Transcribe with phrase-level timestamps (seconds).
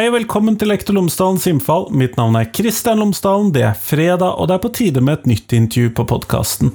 [0.00, 1.82] Hei og velkommen til Lektor Lomsdalens innfall.
[1.92, 3.50] Mitt navn er Kristian Lomsdalen.
[3.52, 6.70] Det er fredag, og det er på tide med et nytt intervju på podkasten.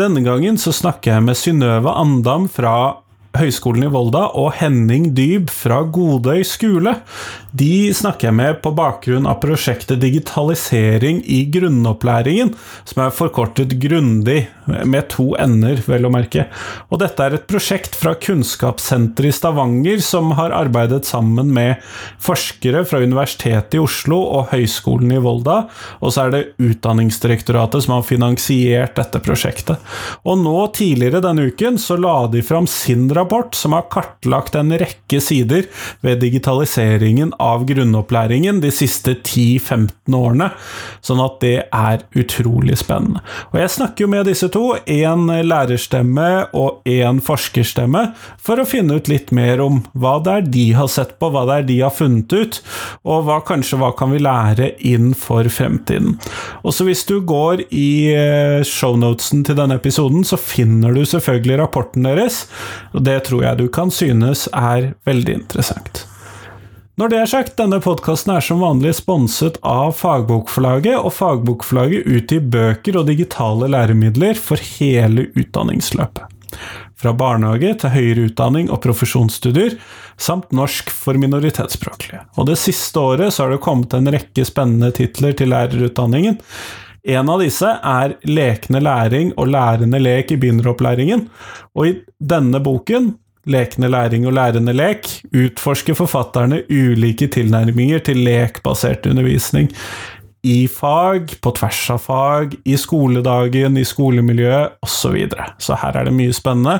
[0.00, 3.03] Denne gangen så snakker jeg med Synnøve Andam fra
[3.34, 6.92] Høgskolen i Volda og Henning Dyb fra Godøy skole.
[7.54, 12.52] De snakker jeg med på bakgrunn av prosjektet Digitalisering i grunnopplæringen,
[12.86, 16.46] som er forkortet Grundig, med to ender, vel å merke.
[16.88, 21.82] Og dette er et prosjekt fra Kunnskapssenteret i Stavanger, som har arbeidet sammen med
[22.22, 25.64] forskere fra Universitetet i Oslo og Høgskolen i Volda,
[26.00, 29.82] og så er det Utdanningsdirektoratet som har finansiert dette prosjektet.
[30.22, 34.54] Og nå, tidligere denne uken, så la de fram sin rapport rapport som har kartlagt
[34.54, 35.66] en rekke sider
[36.04, 40.50] ved digitaliseringen av grunnopplæringen de siste 10-15 årene,
[41.04, 43.22] sånn at det er utrolig spennende.
[43.52, 48.06] Og jeg snakker jo med disse to, én lærerstemme og én forskerstemme,
[48.38, 51.46] for å finne ut litt mer om hva det er de har sett på, hva
[51.48, 52.60] det er de har funnet ut,
[53.04, 56.18] og hva kanskje hva kan vi lære inn for fremtiden.
[56.62, 61.60] Og så hvis du går i eh, shownotesen til denne episoden, så finner du selvfølgelig
[61.62, 62.44] rapporten deres.
[62.92, 66.04] og det det tror jeg du kan synes er veldig interessant.
[66.94, 72.44] Når det er sagt, denne podkasten er som vanlig sponset av Fagbokforlaget, og Fagbokforlaget utgir
[72.54, 76.30] bøker og digitale læremidler for hele utdanningsløpet.
[76.94, 79.74] Fra barnehage til høyere utdanning og profesjonsstudier,
[80.14, 82.22] samt norsk for minoritetsspråklige.
[82.38, 86.38] Og det siste året så har det kommet en rekke spennende titler til lærerutdanningen,
[87.04, 91.28] en av disse er lekende læring og lærende lek i begynneropplæringen,
[91.74, 91.98] og i
[92.32, 93.12] denne boken,
[93.44, 99.68] Lekende læring og lærende lek, utforsker forfatterne ulike tilnærminger til lekbasert undervisning.
[100.44, 104.94] I fag, på tvers av fag, i skoledagen, i skolemiljøet osv.
[104.94, 105.50] Så, videre.
[105.58, 106.78] så her er det mye spennende.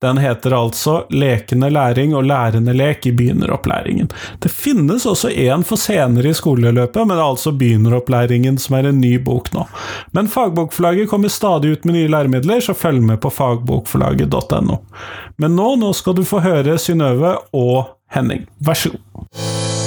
[0.00, 4.08] Den heter altså Lekende læring og lærende lek i begynneropplæringen.
[4.40, 8.88] Det finnes også en for senere i skoleløpet, men det er altså begynneropplæringen som er
[8.88, 9.66] en ny bok nå.
[10.16, 14.80] Men Fagbokforlaget kommer stadig ut med nye læremidler, så følg med på fagbokforlaget.no.
[15.36, 18.48] Men nå, nå skal du få høre Synnøve og Henning.
[18.64, 19.79] Vær så god.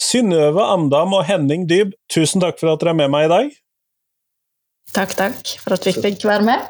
[0.00, 3.56] Synnøve Andam og Henning Dyb, tusen takk for at dere er med meg i dag.
[4.96, 6.68] Takk, takk for at vi fikk være med.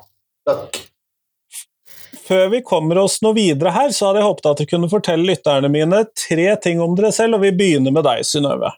[0.49, 0.81] Takk.
[2.31, 5.27] Før vi kommer oss noe videre her, så hadde jeg håpet at dere kunne fortelle
[5.27, 8.71] lytterne mine tre ting om dere selv, og vi begynner med deg, Synnøve.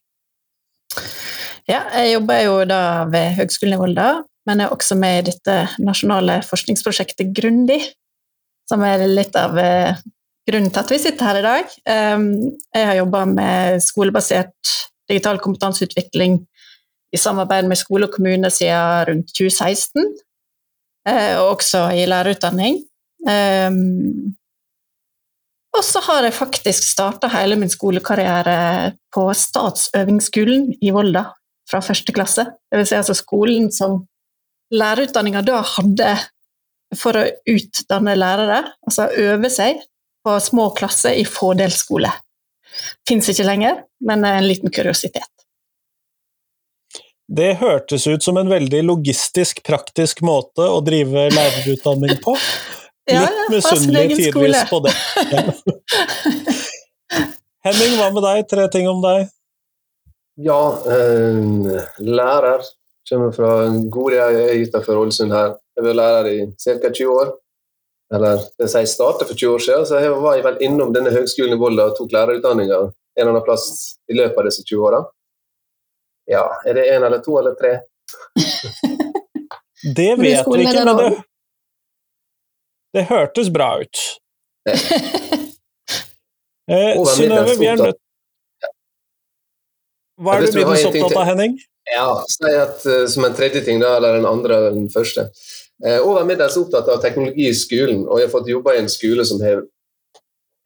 [1.69, 4.09] Ja, jeg jobber jo da ved Høgskolen i Volda,
[4.49, 7.81] men jeg er også med i dette nasjonale forskningsprosjektet Grundig,
[8.69, 10.01] som er litt av eh,
[10.49, 11.75] grunnen til at vi sitter her i dag.
[11.89, 12.29] Ehm,
[12.75, 14.75] jeg har jobba med skolebasert
[15.11, 16.41] digital kompetanseutvikling
[17.13, 20.07] i samarbeid med skole og kommune siden rundt 2016,
[21.09, 22.81] eh, og også i lærerutdanning.
[23.29, 24.33] Ehm,
[25.73, 31.25] og så har jeg faktisk starta hele min skolekarriere på Statsøvingsskolen i Volda
[31.71, 32.45] fra første klasse.
[32.69, 34.03] Det vil si altså skolen som
[34.73, 36.13] lærerutdanninga da hadde
[36.99, 39.81] for å utdanne lærere, altså øve seg
[40.25, 42.12] på små klasser i fordelsskole.
[43.09, 45.28] Fins ikke lenger, men en liten kuriositet.
[47.33, 52.37] Det hørtes ut som en veldig logistisk, praktisk måte å drive lærerutdanning på.
[53.03, 54.93] Litt ja, ja, misunnelig tidvis på det.
[57.66, 58.44] Henning, hva med deg?
[58.50, 59.27] Tre ting om deg.
[60.43, 62.62] Ja, eh, lærer.
[63.11, 65.56] Kommer fra Godia utenfor Ålesund her.
[65.75, 66.93] Jeg har vært lærer i ca.
[66.93, 67.34] 20 år
[68.12, 71.12] eller det jeg startet for 20 år siden, så jeg var jeg vel innom denne
[71.15, 72.81] høgskolen i Volda og tok lærerutdanninga
[73.15, 75.00] en eller annen plass i løpet av disse 20 åra.
[76.31, 77.73] Ja, er det én eller to eller tre?
[79.97, 81.11] det vet vi ikke, men det,
[82.97, 84.05] det hørtes bra ut.
[86.73, 87.99] eh, Synnøve, vi er nødt
[90.23, 91.56] Hva er du minst opptatt av, Henning?
[91.91, 95.26] Ja, si at uh, Som en tredje ting, da, eller den andre eller den første.
[95.87, 98.90] Eh, over middels opptatt av teknologi i skolen, og jeg har fått jobbe i en
[98.90, 99.64] skole som har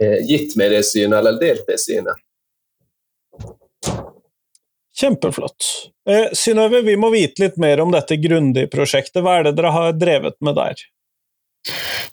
[0.02, 2.20] eh, gitt meg det synet, eller delt det synet.
[4.96, 5.70] Kjempeflott.
[6.08, 9.22] Eh, Synnøve, vi må vite litt mer om dette grundige prosjektet.
[9.24, 10.84] Hva er det dere har drevet med der?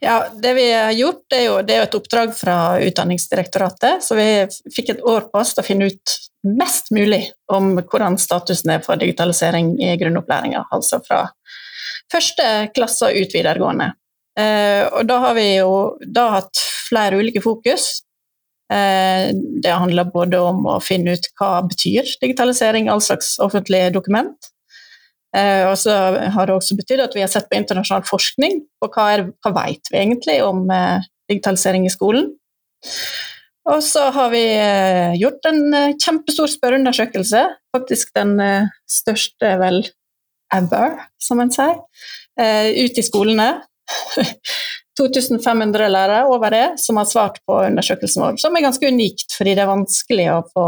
[0.04, 4.04] Ja, Det vi har gjort, det er jo, det er et oppdrag fra Utdanningsdirektoratet.
[4.04, 4.28] Så vi
[4.74, 7.22] fikk et år på oss til å finne ut mest mulig
[7.52, 10.66] om hvordan statusen er for digitalisering i grunnopplæringa.
[10.76, 11.28] Altså fra
[12.12, 13.94] første klasse ut videregående.
[14.40, 18.02] Eh, og da har vi jo da hatt flere ulike fokus.
[18.74, 24.50] Eh, det handler både om å finne ut hva betyr digitalisering, all slags offentlige dokument.
[25.36, 25.94] Eh, og så
[26.34, 29.54] har det også betydd at vi har sett på internasjonal forskning på hva, er, hva
[29.64, 30.66] vet vi egentlig om
[31.30, 32.34] digitalisering i skolen.
[33.64, 34.44] Og så har vi
[35.22, 35.62] gjort en
[35.96, 38.34] kjempestor spørreundersøkelse, faktisk den
[38.92, 39.86] største vel
[40.56, 41.80] ever, som en sier,
[42.40, 43.50] eh, ut i skolene.
[44.94, 49.56] 2500 lærere over det som har svart på undersøkelsen vår, som er ganske unikt, fordi
[49.58, 50.66] det er vanskelig å få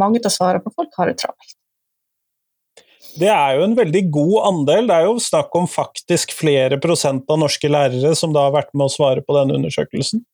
[0.00, 1.56] mange til å svare på folk har det travelt.
[3.16, 7.28] Det er jo en veldig god andel, det er jo snakk om faktisk flere prosent
[7.32, 10.24] av norske lærere som da har vært med å svare på denne undersøkelsen.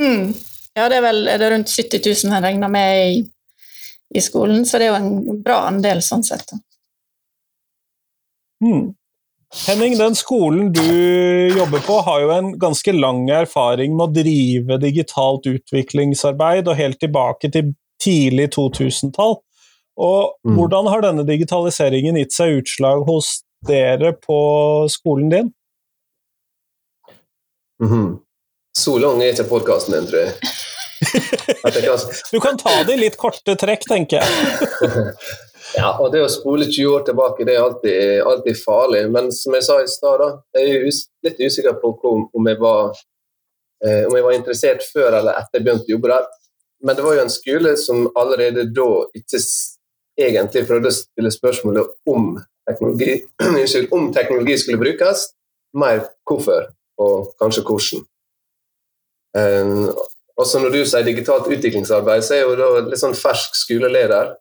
[0.00, 0.32] Mm.
[0.78, 3.20] Ja, det er vel er det rundt 70 000 jeg regner med i,
[4.14, 6.54] i, skolen, så det er jo en bra andel sånn sett.
[8.64, 8.94] Mm.
[9.66, 10.82] Henning, den skolen du
[11.56, 17.00] jobber på har jo en ganske lang erfaring med å drive digitalt utviklingsarbeid, og helt
[17.00, 17.72] tilbake til
[18.02, 19.38] tidlig 2000-tall.
[19.98, 20.54] Og mm.
[20.54, 24.40] hvordan har denne digitaliseringen gitt seg utslag hos dere på
[24.92, 25.52] skolen din?
[27.82, 28.18] Mm -hmm.
[28.78, 30.34] Så lang er ikke podkasten din, tror jeg.
[31.62, 31.98] kan...
[32.32, 34.28] du kan ta det i litt korte trekk, tenker jeg.
[35.76, 39.04] Ja, og det å spole 20 år tilbake det er alltid, alltid farlig.
[39.12, 40.24] Men som jeg sa i stad,
[40.56, 40.86] jeg er
[41.28, 42.96] litt usikker på om jeg, var,
[43.84, 46.28] eh, om jeg var interessert før eller etter jeg begynte å jobbe der.
[46.86, 49.42] Men det var jo en skole som allerede da ikke
[50.18, 52.36] egentlig prøvde å stille spørsmålet om
[52.68, 53.18] teknologi,
[53.96, 55.30] om teknologi skulle brukes,
[55.78, 58.06] mer hvorfor og kanskje hvordan.
[59.38, 59.90] Um,
[60.38, 64.36] også når du sier digitalt utviklingsarbeid, så er jeg jo da litt sånn fersk skoleleder.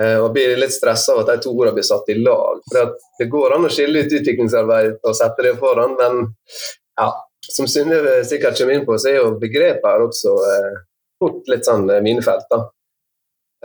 [0.00, 2.62] Eh, og blir litt stressa av at de to ordene blir satt i lag.
[2.72, 6.22] For Det går an å skille ut utviklingsarbeid og sette det foran, men
[6.96, 7.10] ja,
[7.48, 10.80] som Synnøve sikkert kommer inn på, så er jo begrepet her også eh,
[11.20, 12.48] fort litt sånn eh, minefelt.
[12.50, 12.62] da.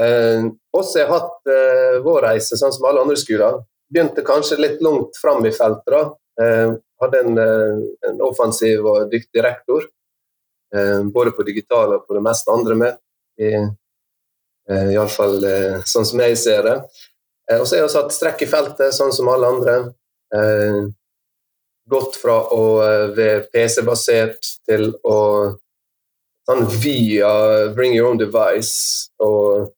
[0.03, 3.61] Eh, også har hatt eh, vår reise, sånn som alle andre skoler.
[3.87, 5.93] Begynte kanskje litt langt fram i feltet.
[5.93, 6.03] da.
[6.43, 9.87] Eh, hadde en, eh, en, offensiv og dyktig rektor,
[11.15, 12.97] både på digitale og på det meste andre med.
[13.39, 13.53] I,
[14.67, 16.75] Eh, Iallfall eh, sånn som jeg ser det.
[17.47, 19.77] Eh, og så har jeg satt strekk i feltet, sånn som alle andre.
[21.87, 22.63] Gått fra å
[23.15, 25.19] være PC-basert til å
[26.47, 27.29] sånn via
[27.75, 29.71] bring your own device og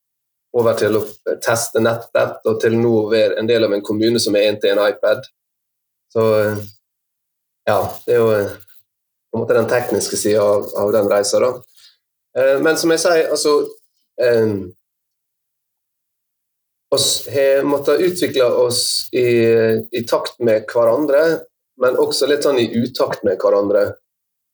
[0.57, 1.03] over til å
[1.45, 4.57] teste nettbrett, og til nå å være en del av en kommune som er en
[4.57, 5.21] til en iPad.
[6.09, 6.25] Så
[7.69, 7.77] ja,
[8.07, 11.53] det er jo på en måte den tekniske sida av, av, den reisa, da.
[12.65, 13.53] Men som jeg sier, altså
[16.91, 19.30] vi har måttet utvikle oss i,
[19.91, 21.24] i, takt med hverandre,
[21.81, 23.91] men også litt sånn i utakt med hverandre.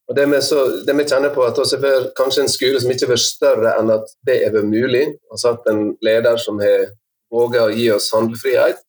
[0.06, 2.92] Og Det vi, så, det vi kjenner på, at vi har kanskje en skole som
[2.94, 5.06] ikke har vært større enn at det er vært mulig.
[5.32, 6.92] Har hatt en leder som har
[7.34, 8.84] våget å gi oss handlefrihet.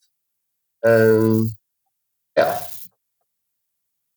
[0.86, 1.46] Um,
[2.36, 2.50] ja.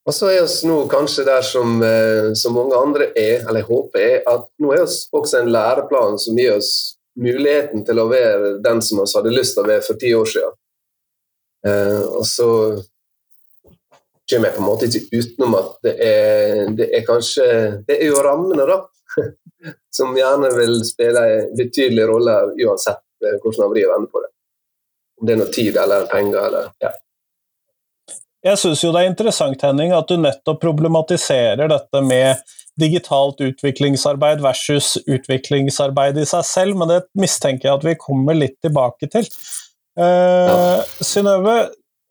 [0.09, 3.69] Og så er vi nå kanskje der som, uh, som mange andre er, eller jeg
[3.69, 6.73] håper er, at nå er vi også en læreplan som gir oss
[7.19, 10.31] muligheten til å være den som vi hadde lyst til å være for ti år
[10.33, 10.55] siden.
[11.67, 12.49] Eh, og så
[14.29, 17.45] kommer jeg på en måte ikke utenom at det er, det er kanskje
[17.87, 18.79] Det er jo rammene, da,
[19.97, 24.33] som gjerne vil spille en betydelig rolle uansett eh, hvordan man vrir og på det.
[25.19, 26.95] Om det er noe tid eller penger eller ja.
[28.39, 32.39] Jeg syns jo det er interessant, Henning, at du nettopp problematiserer dette med
[32.79, 38.57] digitalt utviklingsarbeid versus utviklingsarbeid i seg selv, men det mistenker jeg at vi kommer litt
[38.63, 39.27] tilbake til.
[39.99, 41.57] Uh, Synnøve,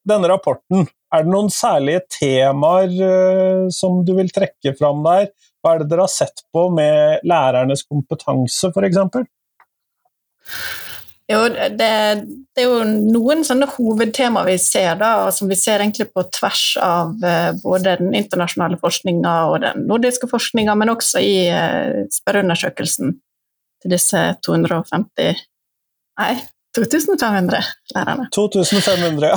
[0.08, 5.30] denne rapporten, er det noen særlige temaer uh, som du vil trekke fram der?
[5.62, 9.00] Hva er det dere har sett på med lærernes kompetanse, f.eks.?
[11.28, 16.06] Jo, det, det, er jo noen sånne hovedtema vi ser, da, som vi ser egentlig
[16.16, 21.34] på tvers av uh, både den internasjonale forskninga og den nordiske forskninga, men også i
[21.52, 23.12] uh, spørreundersøkelsen
[23.82, 25.44] til disse 250
[26.18, 26.32] Nei,
[26.74, 27.60] 2500
[27.94, 28.24] lærerne.
[28.34, 29.36] 2500, ja.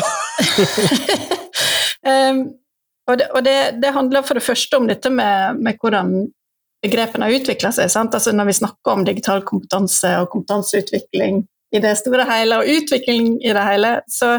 [2.32, 2.40] um,
[3.12, 6.16] og, det, og det, det, handler for det første om dette med, med hvordan
[6.82, 7.92] begrepene har utvikla seg.
[7.92, 13.34] Altså når vi snakker om digital kompetanse og kompetanseutvikling i det store hele, og utvikling
[13.40, 14.34] i det hele, så,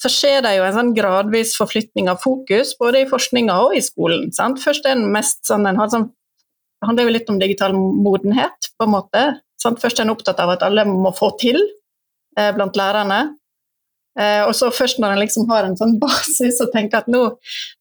[0.00, 3.82] så, skjer det jo en sånn gradvis forflytning av fokus, både i forskninga og i
[3.84, 4.30] skolen.
[4.36, 4.62] Sant?
[4.64, 6.10] Først er den mest sånn, den sånn,
[6.80, 9.22] Det handler jo litt om digital modenhet, på en måte.
[9.60, 9.80] Sant?
[9.80, 11.60] Først er en opptatt av at alle må få til
[12.38, 13.22] eh, blant lærerne.
[14.20, 17.22] Eh, og så først når en liksom har en sånn basis og tenker at nå,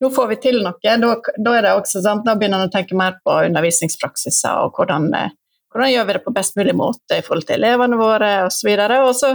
[0.02, 4.80] nå får vi til noe, da, da begynner en å tenke mer på undervisningspraksiser og
[4.80, 5.36] hvordan eh,
[5.74, 8.70] hvordan gjør vi det på best mulig måte i forhold til elevene våre osv.
[8.70, 9.34] Og, og så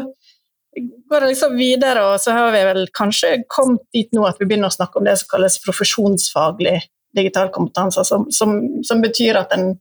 [1.10, 4.46] går det liksom videre, og så har vi vel kanskje kommet dit nå at vi
[4.46, 6.78] begynner å snakke om det som kalles profesjonsfaglig
[7.16, 9.78] digital kompetanse, som, som, som betyr at den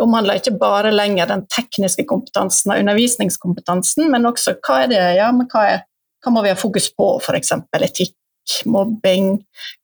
[0.00, 5.28] omhandler ikke bare lenger den tekniske kompetansen og undervisningskompetansen, men også hva er det, ja,
[5.34, 5.84] men hva, er,
[6.24, 7.52] hva må vi ha fokus på, f.eks.
[7.76, 8.16] etikk,
[8.66, 9.36] mobbing,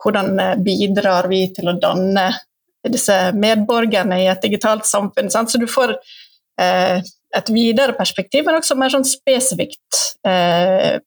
[0.02, 2.30] hvordan eh, bidrar vi til å danne
[2.86, 5.30] disse medborgerne i et digitalt samfunn.
[5.32, 5.50] Sant?
[5.50, 5.96] Så du får
[6.60, 7.02] eh,
[7.36, 10.98] et videre perspektiv, men også mer sånn spesifikt eh,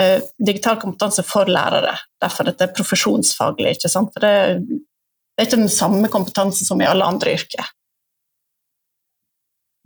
[0.00, 1.94] eh, digital kompetanse for lærere.
[2.22, 3.76] Derfor dette er profesjonsfaglig.
[3.76, 4.14] ikke sant?
[4.14, 7.68] For det, det er ikke den samme kompetansen som i alle andre yrker.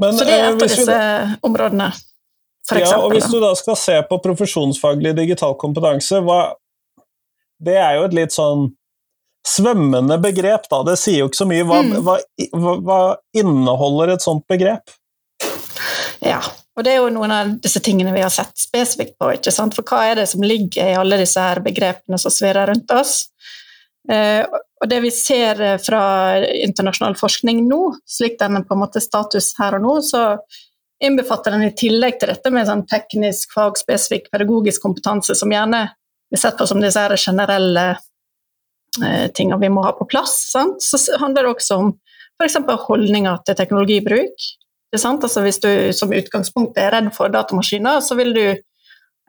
[0.00, 1.36] Men, Så det er et av disse vi...
[1.46, 1.92] områdene.
[2.66, 6.54] For ja, eksempel, og hvis du da skal se på profesjonsfaglig digital kompetanse, hva,
[7.62, 8.70] det er jo et litt sånn
[9.48, 10.82] svømmende begrep, da.
[10.86, 11.66] Det sier jo ikke så mye.
[11.66, 11.94] Hva, mm.
[12.06, 12.98] hva, hva,
[13.38, 14.94] inneholder et sånt begrep?
[16.22, 16.40] Ja,
[16.76, 19.32] og det er jo noen av disse tingene vi har sett spesifikt på.
[19.34, 19.74] ikke sant?
[19.76, 23.16] For hva er det som ligger i alle disse her begrepene som svirrer rundt oss?
[24.10, 24.42] Eh,
[24.82, 26.02] og det vi ser fra
[26.42, 30.22] internasjonal forskning nå, slik den er på en måte status her og nå, så
[31.02, 35.84] innbefatter den i tillegg til dette med sånn teknisk, fagspesifikk, pedagogisk kompetanse, som gjerne
[36.30, 37.86] blir sett på som disse generelle
[39.00, 40.34] eh, tingene vi må ha på plass.
[40.52, 40.82] Sant?
[40.84, 41.94] Så handler det også om
[42.40, 42.58] f.eks.
[42.88, 44.50] holdninger til teknologibruk.
[44.92, 48.44] Altså hvis du som utgangspunkt er redd for datamaskiner, så vil du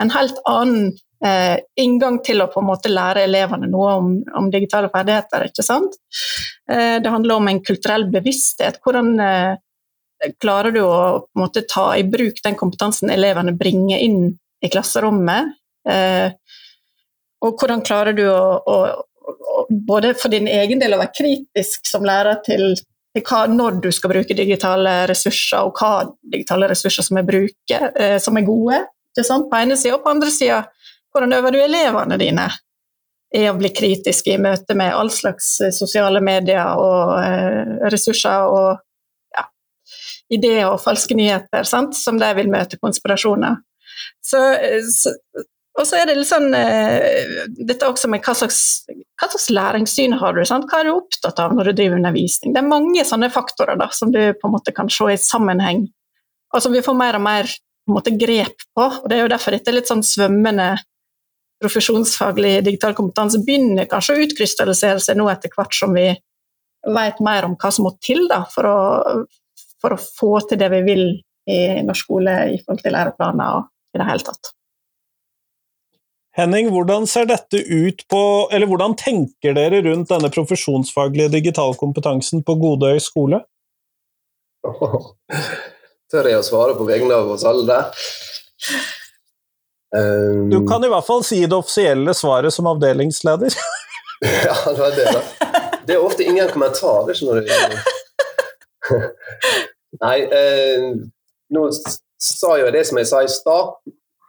[0.02, 0.92] en helt annen
[1.24, 5.48] eh, inngang til å på en måte lære elevene noe om, om digitale ferdigheter.
[5.48, 5.96] ikke sant?
[6.72, 8.82] Eh, det handler om en kulturell bevissthet.
[8.84, 9.54] Hvordan eh,
[10.42, 14.72] klarer du å på en måte ta i bruk den kompetansen elevene bringer inn i
[14.72, 15.56] klasserommet?
[15.90, 16.32] Eh,
[17.44, 18.78] og hvordan klarer du å, å,
[19.70, 22.74] både for din egen del å være kritisk som lærer til
[23.22, 28.18] hva, når du skal bruke digitale ressurser, og hva digitale ressurser som er, bruker, eh,
[28.22, 28.80] som er gode.
[29.14, 30.64] På ene sida, og på andre sida
[31.14, 32.48] hvordan øver du elevene dine
[33.34, 38.46] i å bli kritiske i møte med all slags eh, sosiale medier og eh, ressurser
[38.50, 38.68] og
[39.34, 39.46] ja,
[40.34, 41.98] ideer og falske nyheter sant?
[41.98, 43.58] som de vil møte konspirasjoner.
[44.22, 45.16] Så, eh, så,
[45.74, 48.60] og så er det litt sånn uh, Dette også med hva slags,
[49.18, 50.44] hva slags læringssyn har du?
[50.46, 50.68] Sant?
[50.70, 52.54] Hva er du opptatt av når du driver undervisning?
[52.54, 55.88] Det er mange sånne faktorer da, som du på en måte kan se i sammenheng,
[56.54, 57.50] og som vi får mer og mer
[57.84, 58.84] på måte, grep på.
[58.86, 60.70] og Det er jo derfor dette er litt sånn svømmende
[61.64, 66.10] profesjonsfaglig digital kompetanse begynner kanskje å utkrystallisere seg nå etter hvert som vi
[66.84, 69.24] vet mer om hva som må til da, for, å,
[69.82, 71.06] for å få til det vi vil
[71.50, 74.52] i norsk skole i forhold til læreplaner og i det hele tatt.
[76.34, 82.56] Henning, hvordan ser dette ut på, eller hvordan tenker dere rundt denne profesjonsfaglige digitalkompetansen på
[82.58, 83.44] Godøy skole?
[86.12, 88.04] Tør jeg å svare på vegne av oss alle der?
[89.94, 93.54] Um, du kan i hvert fall si det offisielle svaret som avdelingsleder.
[94.48, 95.22] ja, det var det, da.
[95.86, 97.82] Det er ofte ingen kommentar, det gjelder.
[100.04, 100.88] Nei, eh,
[101.54, 101.68] nå
[102.18, 103.76] sa jeg det som jeg sa i stad.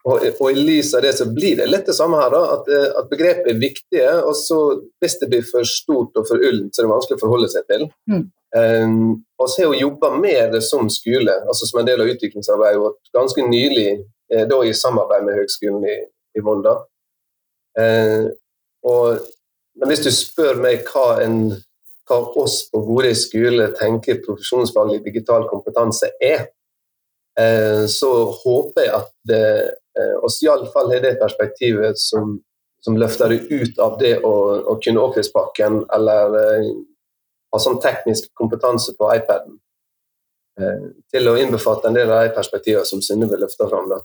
[0.04, 2.66] Og, og, i lys av det så blir det litt det samme her, da, at,
[2.68, 4.08] eh, at begrepet er viktige.
[4.20, 4.58] og så
[5.00, 7.64] Hvis det blir for stort og for ullent, så er det vanskelig å forholde seg
[7.70, 7.86] til.
[8.12, 8.24] Mm.
[8.54, 12.10] Um, og så har hun jobba med det som skole, altså som en del av
[12.12, 15.96] utviklingsarbeidet vårt, ganske nylig, eh, da i samarbeid med Høgskolen i,
[16.38, 16.76] i Volda.
[17.74, 18.28] Uh,
[18.86, 19.24] og,
[19.80, 21.48] men hvis du spør meg hva, en,
[22.06, 26.44] hva oss på Bodø skole tenker profesjonsfaglig digital kompetanse er,
[27.40, 28.12] uh, så
[28.44, 29.48] håper jeg at det
[29.98, 32.38] Eh, og iallfall har det perspektivet som,
[32.82, 34.34] som, løfter det ut av det å,
[34.72, 36.72] å kunne Office-pakken eller eh,
[37.54, 39.58] ha sånn teknisk kompetanse på iPaden.
[40.60, 43.90] Eh, til å innbefatte en del av de perspektivene som Synnøve løfter fram.
[43.92, 44.02] Da.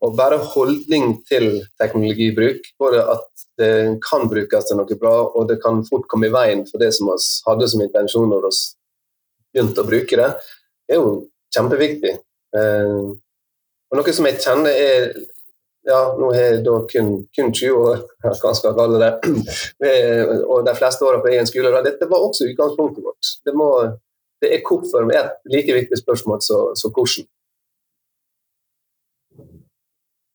[0.00, 5.58] Og bare holdning til teknologibruk, både at det kan brukes til noe bra, og det
[5.60, 8.52] kan fort komme i veien for det som vi hadde som intensjon når vi
[9.52, 10.30] begynte å bruke det,
[10.88, 11.10] er jo
[11.52, 12.14] kjempeviktig.
[13.88, 15.10] Og noe som jeg kjenner er
[15.88, 19.12] ja, nå har jeg da kun, kun 20 år, hva skal jeg kalle det,
[20.44, 21.72] og de fleste åra på egen skole.
[21.86, 23.32] Dette var også utgangspunktet vårt.
[23.46, 23.70] Det, må,
[24.42, 27.28] det er hvorfor er et like viktig spørsmål som hvordan.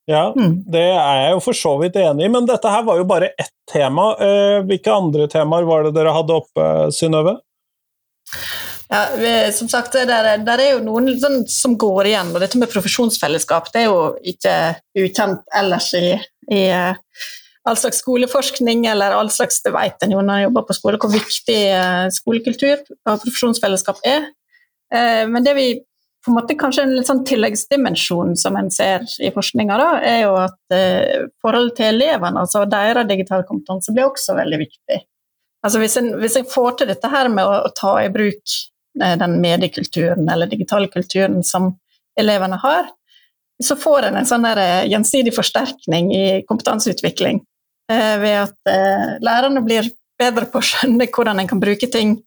[0.10, 0.66] Ja, mm.
[0.68, 3.30] det er jeg jo for så vidt enig i, men dette her var jo bare
[3.40, 4.10] ett tema.
[4.20, 7.38] Eh, hvilke andre temaer var det dere hadde oppe, Synnøve?
[8.94, 12.70] Ja, som sagt, der, der er jo noen sånn, som går igjen, og dette med
[12.70, 14.58] profesjonsfellesskap det er jo ikke
[15.02, 16.12] ukjent ellers i,
[16.54, 17.24] i uh,
[17.66, 21.00] all slags skoleforskning, eller all slags Det vet en jo når en jobber på skole,
[21.02, 24.30] hvor viktig uh, skolekultur og profesjonsfellesskap er.
[24.94, 25.68] Uh, men det vi
[26.24, 30.38] på en måte kanskje en litt sånn tilleggsdimensjon som en ser i forskninga, er jo
[30.40, 35.02] at eh, forholdet til elevene, altså deres digitale kompetanse, blir også veldig viktig.
[35.64, 38.40] Altså hvis en, hvis en får til dette her med å, å ta i bruk
[38.40, 41.72] eh, den mediekulturen eller digitale kulturen som
[42.20, 42.92] elevene har,
[43.64, 47.42] så får en en sånn eh, gjensidig forsterkning i kompetanseutvikling
[47.92, 52.18] eh, ved at eh, lærerne blir bedre på å skjønne hvordan en kan bruke ting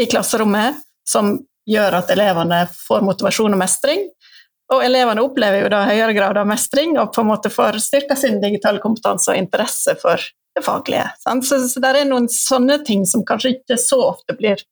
[0.00, 1.36] i klasserommet som
[1.70, 4.04] gjør at elevene får motivasjon og mestring.
[4.72, 8.16] Og elevene opplever jo da høyere grad av mestring og på en måte får styrka
[8.16, 10.22] sin digitale kompetanse og interesse for
[10.54, 11.04] det faglige.
[11.20, 14.62] Så, så det er noen sånne ting som kanskje ikke så ofte blir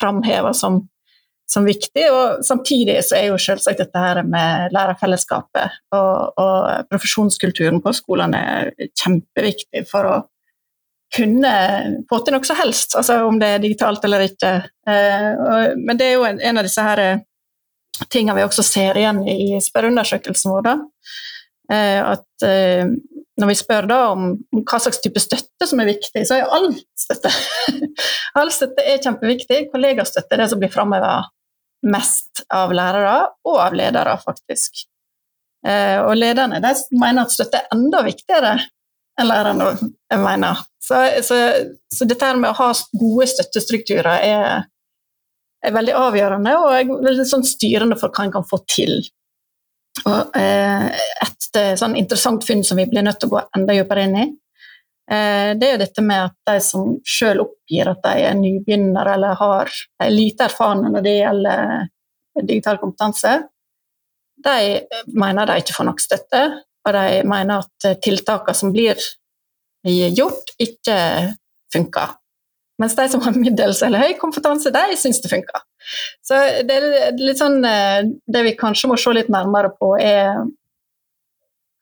[0.00, 0.78] framheva som,
[1.50, 2.06] som, viktig.
[2.08, 8.44] Og samtidig så er jo selvsagt dette her med lærerfellesskapet og, og profesjonskulturen på skolene
[9.02, 10.16] kjempeviktig for å
[11.14, 11.52] kunne
[12.10, 14.54] få til noe som helst, altså om det er digitalt eller ikke.
[14.88, 15.28] Eh,
[15.78, 17.02] men det er jo en av disse her
[18.10, 20.66] tingene vi også ser igjen i spørreundersøkelsen vår.
[20.66, 20.76] Da.
[21.74, 22.46] Eh, at
[23.40, 24.26] når vi spør da om
[24.60, 27.32] hva slags type støtte som er viktig, så er all støtte
[28.38, 29.68] All støtte er kjempeviktig.
[29.72, 31.16] Kollegastøtte er det som blir framheva
[31.86, 34.84] mest av lærere og av ledere, faktisk.
[35.64, 38.56] Og lederne de mener at støtte er enda viktigere
[39.20, 39.70] enn lærerne,
[40.18, 40.62] mener.
[40.82, 41.38] Så, så,
[41.94, 44.66] så, dette med å ha gode støttestrukturer er,
[45.64, 48.98] er veldig avgjørende og veldig sånn styrende for hva en kan få til.
[50.02, 50.88] Og, eh,
[51.24, 54.16] et eh, sånn interessant funn som vi blir nødt til å gå enda dypere inn
[54.18, 54.26] i,
[55.14, 59.14] eh, det er jo dette med at de som sjøl oppgir at de er nybegynnere
[59.14, 59.72] eller har
[60.10, 61.88] lite erfarne når det gjelder
[62.42, 63.36] digital kompetanse,
[64.44, 64.56] de
[65.14, 66.42] mener de ikke får nok støtte,
[66.84, 68.98] og de mener at tiltakene som blir
[69.84, 70.96] gjort, ikke
[71.72, 72.18] funker.
[72.82, 75.62] Mens de som har middels eller høy kompetanse, de syns det funker.
[76.26, 80.40] Så det er litt sånn eh, Det vi kanskje må se litt nærmere på, er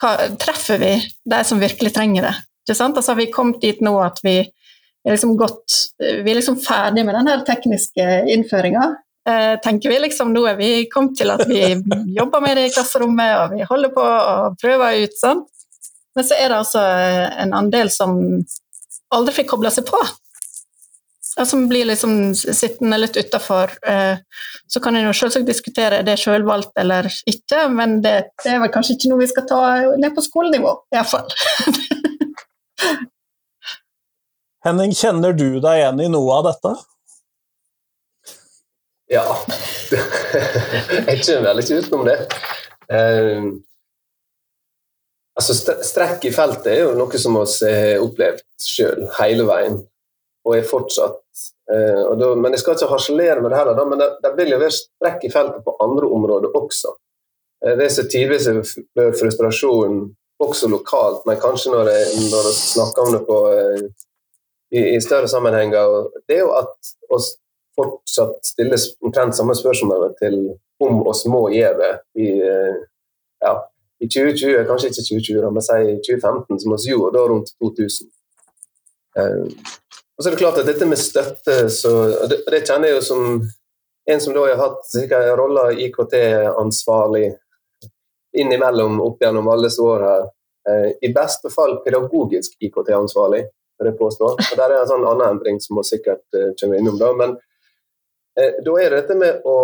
[0.02, 0.96] hva, Treffer vi
[1.30, 2.34] de som virkelig trenger det?
[2.66, 2.98] Ikke sant?
[2.98, 7.06] Altså, har vi kommet dit nå at vi er liksom gått Vi er liksom ferdig
[7.06, 8.90] med den tekniske innføringa.
[9.28, 11.62] Eh, tenker vi liksom Nå er vi kommet til at vi
[12.18, 15.16] jobber med det i klasserommet, og vi holder på og prøver ut.
[15.18, 15.48] Sant?
[16.12, 16.82] Men så er det altså
[17.40, 18.18] en andel som
[19.12, 20.00] aldri fikk kobla seg på.
[21.32, 23.70] Som blir liksom sittende litt utafor.
[23.88, 24.16] Eh,
[24.68, 28.14] så kan en jo selvsagt diskutere er det selvvalgt eller ikke, men det,
[28.44, 29.60] det, er vel kanskje ikke noe vi skal ta
[29.96, 31.28] ned på skolenivå, iallfall.
[34.66, 36.70] Henning, kjenner du deg igjen i noe av dette?
[39.12, 39.26] Ja.
[41.08, 42.18] Jeg kjenner vel ikke utenom det.
[42.92, 43.56] Uh,
[45.32, 49.78] Altså, strekk i feltet er jo noe som vi har opplevd sjøl hele veien,
[50.44, 51.21] og er fortsatt.
[51.72, 54.48] Eh, og da, men Jeg skal ikke harselere med det heller, da, men det, det,
[54.50, 56.94] jo være strekk i feltet på andre områder også.
[57.64, 58.62] Eh, det som tidvis er
[59.18, 60.02] frustrasjon
[60.42, 63.84] også lokalt, men kanskje når jeg, når jeg snakker om det på, eh,
[64.72, 66.74] i, i, større sammenhenger, det er jo at
[67.10, 67.20] vi
[67.76, 70.38] fortsatt stiller omtrent samme spørsmål til
[70.82, 71.92] om oss må gjøre det
[72.24, 72.80] i eh,
[73.42, 73.52] ja,
[74.02, 75.78] i 2020, kanskje ikke 2020, men si
[76.08, 78.10] 2015, som vi gjorde da rundt 2000.
[80.12, 81.92] Eh, og så er det klart at dette med støtte, så,
[82.28, 83.24] det, det, kjenner jeg jo som
[84.12, 87.30] en som da har hatt sikkert rolla IKT-ansvarlig
[88.38, 90.16] innimellom opp gjennom alle disse åra.
[90.68, 93.44] Eh, I beste fall pedagogisk IKT-ansvarlig,
[93.78, 94.34] vil jeg påstå.
[94.36, 96.98] Og Der er en sånn annen endring som vi sikkert uh, kommer innom.
[97.00, 97.36] da, men
[98.38, 99.56] eh, da er det dette med å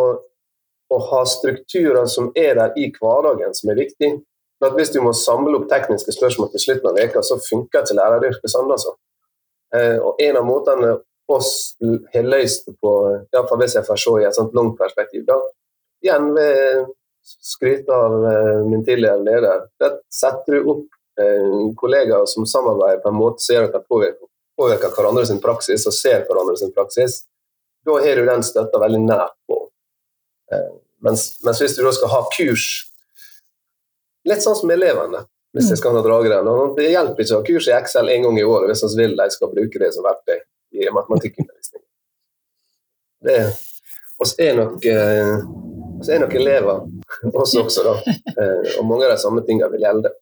[0.88, 4.12] å ha strukturer som er der i hverdagen, som er viktig.
[4.58, 7.98] For hvis du må samle opp tekniske spørsmål til slutten av veka, så funker ikke
[7.98, 8.70] læreryrket sånn.
[8.72, 8.96] altså.
[9.76, 10.94] Eh, og En av måtene
[11.28, 11.76] oss
[12.14, 12.92] har løst det på,
[13.34, 15.36] iallfall hvis jeg får se i et sånt langt perspektiv, da,
[16.04, 16.86] igjen ved
[17.20, 20.86] skryte av uh, min tidligere leder, da setter du opp
[21.76, 24.28] kollegaer som samarbeider på en måte som gjør at de påvirker,
[24.58, 27.24] påvirker hverandre sin praksis og ser hverandre sin praksis.
[27.86, 29.58] Da har du den støtta veldig nært på.
[30.52, 30.70] Eh,
[31.04, 32.68] mens, mens, hvis du da skal ha kurs
[34.28, 35.22] Litt sånn som elevene,
[35.58, 36.38] hvis jeg skal ha dragere.
[36.76, 39.16] Det hjelper ikke å ha kurs i Excel en gang i året hvis vi vil
[39.18, 40.38] de skal bruke det som verktøy
[40.78, 41.82] i matematikkundervisning.
[43.26, 43.40] Det
[44.22, 45.34] oss er nok eh,
[45.98, 46.86] oss er nok elever,
[47.32, 47.96] oss også, da.
[48.06, 50.14] Eh, og mange av de samme tingene vil gjelde.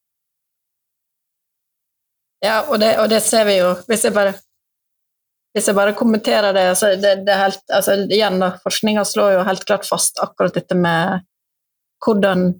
[2.45, 3.73] Ja, og det, og det ser vi jo.
[3.89, 4.37] Hvis jeg bare
[5.57, 9.45] hvis jeg bare kommenterer det, altså det, det helt, altså igjen da, Forskninga slår jo
[9.47, 11.23] helt klart fast akkurat dette med
[12.05, 12.51] hvordan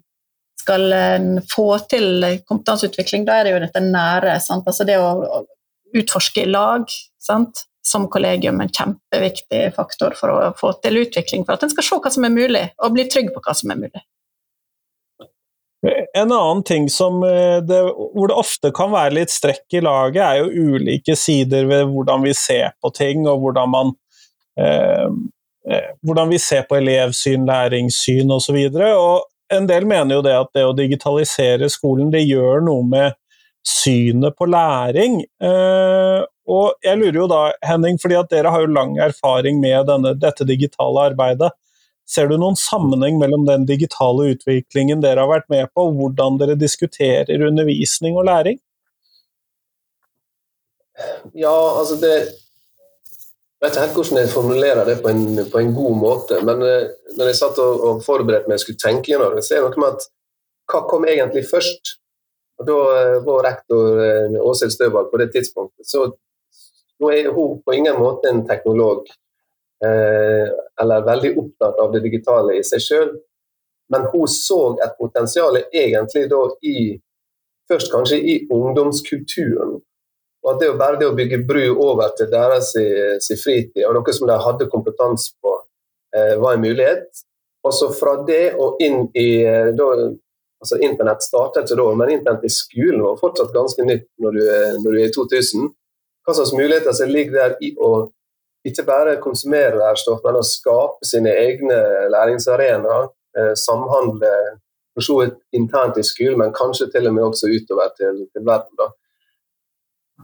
[0.67, 0.91] skal
[1.47, 3.23] få til kompetanseutvikling.
[3.23, 4.35] Da er det jo dette nære.
[4.57, 5.45] Altså det å
[5.95, 6.91] utforske i lag.
[7.23, 7.63] Sant?
[7.87, 11.99] som kollegium en kjempeviktig faktor for å få til utvikling, for at en skal se
[12.03, 14.03] hva som er mulig, og bli trygg på hva som er mulig.
[16.17, 20.41] En annen ting eh, det, hvor det ofte kan være litt strekk i laget, er
[20.41, 23.93] jo ulike sider ved hvordan vi ser på ting, og hvordan man
[24.59, 25.07] eh,
[25.69, 28.57] eh hvordan vi ser på elevsyn, læringssyn osv.
[29.53, 33.15] En del mener jo det at det å digitalisere skolen, det gjør noe med
[33.67, 35.21] synet på læring.
[35.43, 39.87] Eh, og jeg lurer jo da, Henning, fordi at dere har jo lang erfaring med
[39.89, 41.51] denne, dette digitale arbeidet.
[42.07, 46.39] Ser du noen sammenheng mellom den digitale utviklingen dere har vært med på, og hvordan
[46.39, 48.61] dere diskuterer undervisning og læring?
[51.35, 52.13] Ja, altså det
[53.57, 56.59] Jeg vet ikke helt hvordan jeg formulerer det på en, på en god måte, men
[56.61, 59.63] uh, når jeg satt og, og forberedte meg og skulle tenke gjennom det, så er
[59.63, 60.05] det noe med at
[60.69, 61.95] hva kom egentlig først?
[62.61, 66.05] Og Da uh, var rektor uh, Åshild Støvald på det tidspunktet, så
[67.01, 69.09] nå er hun på ingen måte en teknolog
[69.85, 70.45] uh,
[70.81, 73.11] eller veldig opptatt av det digitale i seg sjøl.
[73.93, 76.77] Men hun så et potensial egentlig da i
[77.67, 79.81] Først kanskje i ungdomskulturen.
[80.47, 83.97] Og at det er bare det å bygge bru over til deres si fritid, og
[83.97, 85.57] noe som de hadde kompetanse på,
[86.15, 87.09] eh, var en mulighet.
[87.67, 89.87] Og så fra det og inn i eh, da,
[90.63, 94.45] altså Internett startet ikke da, men internett i skolen var fortsatt ganske nytt når du,
[94.85, 95.67] når du er i 2000.
[96.23, 97.91] Hva slags muligheter som ligger der i å
[98.67, 101.77] ikke bare konsumere lærstoff, men å skape sine egne
[102.13, 103.11] læringsarenaer.
[103.37, 104.31] Eh, samhandle
[104.95, 108.47] for så vidt internt i skolen, men kanskje til og med også utover til, til
[108.47, 108.73] verden.
[108.79, 108.87] Da.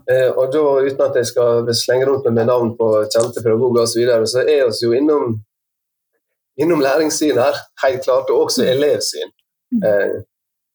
[0.09, 3.93] Eh, og da, Uten at jeg skal slenge rundt med navn på kjente pedagoger osv.,
[3.93, 5.37] så, videre, så er vi jo innom,
[6.59, 9.31] innom læringssyn her, helt klart, og også elevsyn.
[9.83, 10.17] Eh,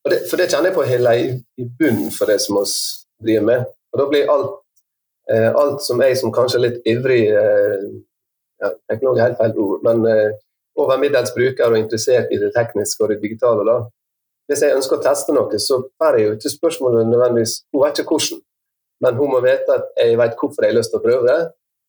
[0.08, 1.26] det, for det kjenner jeg på hele i,
[1.60, 3.68] i bunnen for det som vi driver med.
[3.92, 4.56] Og Da blir alt
[5.32, 7.82] Eh, alt som jeg som kanskje er litt ivrig eh,
[8.62, 10.30] ja, Teknolog er helt feil ord, men eh,
[10.80, 13.66] over middels bruker og interessert i det tekniske og det digitale.
[13.68, 13.76] da.
[14.48, 18.00] Hvis jeg ønsker å teste noe, så er det jo ikke spørsmålet nødvendigvis Hun vet
[18.00, 18.40] ikke hvordan,
[19.04, 21.36] men hun må vite at jeg vet hvorfor jeg har lyst til å prøve.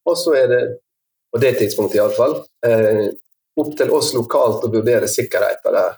[0.10, 0.62] Og så er det,
[1.34, 3.10] på det tidspunktet iallfall, eh,
[3.60, 5.98] opp til oss lokalt å vurdere sikkerheten der.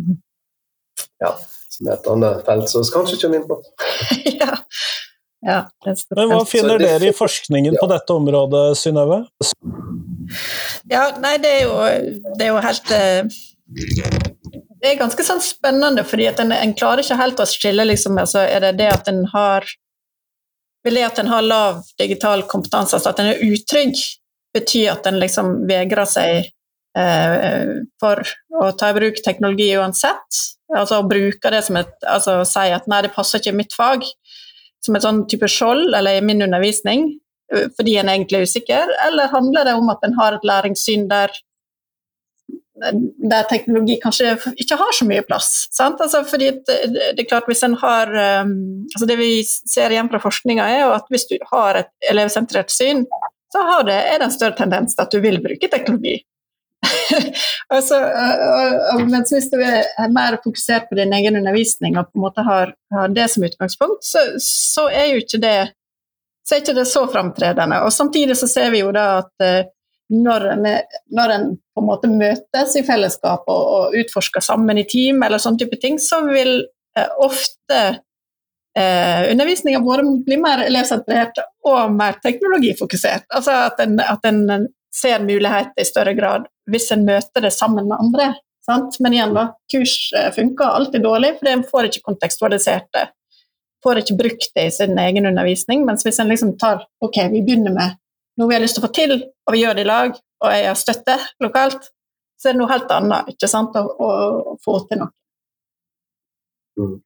[0.00, 0.20] Mhm.
[1.22, 1.34] Ja,
[1.70, 3.60] som er et annet felt som vi kanskje kommer inn på.
[4.42, 4.54] ja.
[5.44, 5.58] Ja,
[6.16, 7.80] Men hva finner det, dere i forskningen ja.
[7.82, 9.18] på dette området, Synnøve?
[10.88, 11.74] Ja, nei, det er jo,
[12.38, 13.34] det er jo helt eh,
[14.80, 18.16] Det er ganske sånn spennende, fordi at en, en klarer ikke helt å skille liksom,
[18.22, 19.68] altså, Er det det at en har
[20.84, 24.00] Vil det at en har lav digital kompetanse, altså at en er utrygg,
[24.54, 26.50] betyr at en liksom vegrer seg
[26.98, 27.70] eh,
[28.00, 28.20] for
[28.60, 30.42] å ta i bruk teknologi uansett?
[30.74, 33.58] Altså å bruke det som et Altså å si at nei, det passer ikke i
[33.62, 34.04] mitt fag
[34.84, 37.06] som et sånn type skjold, eller i min undervisning,
[37.48, 41.32] fordi en egentlig er usikker, eller handler det om at en har et læringssyn der,
[42.74, 45.68] der teknologi kanskje ikke har så mye plass?
[45.80, 50.66] Altså fordi det, er klart hvis en har altså Det vi ser igjen fra forskninga,
[50.66, 53.04] er at hvis du har et elevsentrert syn,
[53.54, 56.16] så det, er det en større tendens til at du vil bruke teknologi.
[57.74, 58.00] altså,
[59.06, 62.74] mens hvis du er mer fokusert på din egen undervisning og på en måte har,
[62.94, 65.58] har det som utgangspunkt, så, så, er jo ikke det
[66.44, 67.78] så er ikke det så framtredende.
[67.90, 69.70] Samtidig så ser vi jo da at uh,
[70.12, 70.66] når, en,
[71.16, 75.42] når en på en måte møtes i fellesskap og, og utforsker sammen i team, eller
[75.42, 76.58] sånne type ting, så vil
[76.98, 77.80] eh, ofte
[78.78, 83.26] eh, undervisninga vår bli mer elevsentrert og mer teknologifokusert.
[83.34, 87.88] Altså at en, at en ser muligheter i større grad hvis en møter det sammen
[87.88, 88.32] med andre.
[88.64, 88.96] Sant?
[89.04, 93.08] Men igjen, da, kurs eh, funker alltid dårlig, for en får ikke kontekstualisert det.
[93.84, 95.82] Får ikke brukt det i sin egen undervisning.
[95.84, 97.98] Mens hvis en liksom tar ok, vi begynner med
[98.38, 100.54] noe vi har lyst til å få til, og vi gjør det i lag, og
[100.54, 101.90] jeg har støtte lokalt,
[102.40, 104.08] så er det noe helt annet ikke sant, å, å,
[104.54, 105.14] å få til noe.
[106.80, 106.98] Mm.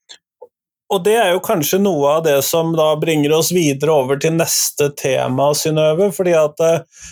[0.88, 4.38] Og det er jo kanskje noe av det som da bringer oss videre over til
[4.38, 6.09] neste tema, Synnøve.
[6.17, 7.05] fordi at eh,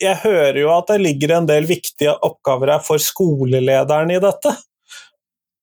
[0.00, 4.54] jeg hører jo at det ligger en del viktige oppgaver her for skolelederen i dette.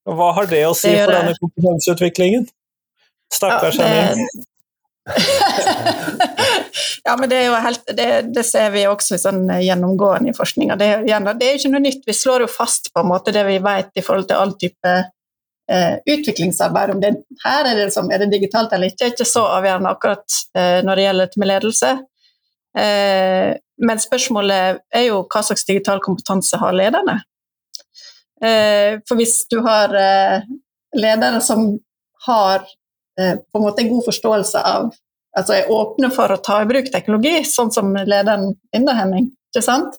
[0.07, 2.45] Hva har det å si det for denne kompetanseutviklingen?
[3.33, 4.29] Stakkars ja, Henning.
[7.03, 10.77] ja, men det helt det, det ser vi også sånn gjennomgående i forskninga.
[10.79, 12.03] Det, det, er jo ikke noe nytt.
[12.07, 14.93] Vi slår jo fast på en måte det vi vet i forhold til all type
[15.71, 16.95] eh, utviklingsarbeid.
[16.95, 17.13] Om det
[17.43, 20.79] her er det, som, er det digitalt eller ikke, er ikke så avgjørende akkurat eh,
[20.85, 21.95] når det gjelder med ledelse.
[22.77, 23.55] Eh,
[23.87, 27.19] men spørsmålet er jo hva slags digital kompetanse har lederne?
[28.43, 30.47] Eh, for hvis du har eh,
[30.97, 31.71] ledere som
[32.27, 32.65] har
[33.17, 34.91] på en måte en god forståelse av
[35.37, 39.29] altså er åpne for å ta i bruk teknologi, sånn som lederen din, Henning.
[39.51, 39.97] ikke sant?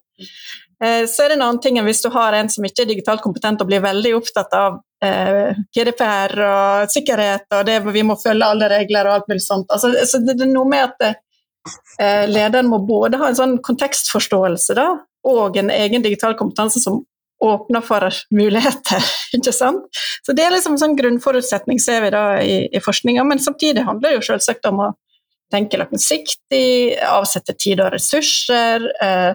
[0.85, 2.93] Eh, så er det en annen ting enn hvis du har en som ikke er
[2.93, 8.19] digitalt kompetent og blir veldig opptatt av eh, GDPR og sikkerhet og det, vi må
[8.21, 9.67] følge alle regler og alt mulig sånt.
[9.75, 14.79] Altså, så det er noe med at eh, lederen må både ha en sånn kontekstforståelse
[14.79, 14.91] da,
[15.29, 17.03] og en egen digital kompetanse som
[17.43, 19.03] åpner for muligheter.
[19.37, 19.87] ikke sant?
[20.27, 23.87] Så Det er liksom en sånn grunnforutsetning ser vi da i, i forskninga, men samtidig
[23.87, 24.93] handler det jo selvsagt om å
[25.53, 28.85] tenke langsiktig, avsette tid og ressurser.
[29.03, 29.31] Eh,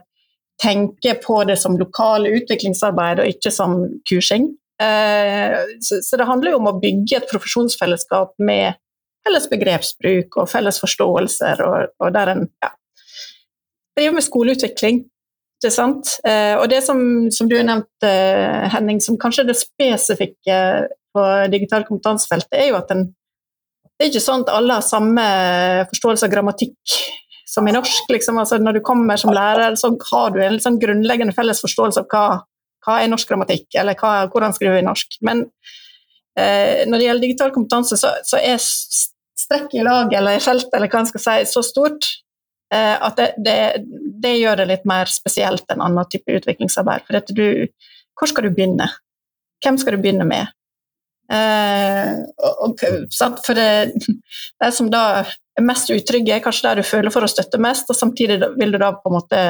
[0.61, 4.51] tenke på det som lokale utviklingsarbeid og ikke som kursing.
[4.81, 8.79] Eh, så, det handler jo om å bygge et profesjonsfellesskap med
[9.23, 12.73] felles begrepsbruk og felles forståelser, og, og der en ja,
[13.97, 15.03] driver med skoleutvikling.
[15.63, 16.17] Ikke sant?
[16.27, 16.99] Eh, og det som,
[17.31, 18.11] som du nevnte,
[18.73, 20.57] Henning, som kanskje er det spesifikke
[21.13, 23.05] på digital kompetansefeltet, er jo at en
[23.97, 25.25] det er ikke sånn at alle har samme
[25.91, 26.95] forståelse av grammatikk
[27.53, 28.09] som i norsk.
[28.09, 28.39] Liksom.
[28.41, 32.09] Altså, når du kommer som lærer, så har du en sånn grunnleggende felles forståelse av
[32.11, 32.25] hva,
[32.85, 35.19] hva er norsk grammatikk, eller hva, hvordan skriver vi norsk.
[35.27, 35.45] Men
[36.39, 40.73] eh, når det gjelder digital kompetanse, så, så er strekket i laget eller i feltet
[40.77, 42.09] eller hva en skal si, så stort
[42.73, 43.57] eh, at det, det,
[44.23, 47.05] det, gjør det litt mer spesielt enn annen type utviklingsarbeid.
[47.07, 47.47] For du,
[48.17, 48.89] hvor skal du begynne?
[49.63, 50.51] Hvem skal du begynne med?
[51.33, 52.11] Eh,
[52.63, 52.83] og,
[53.45, 53.69] for det,
[54.61, 57.89] det som da er mest utrygge, er kanskje der du føler for å støtte mest,
[57.89, 59.41] og samtidig vil du da på en måte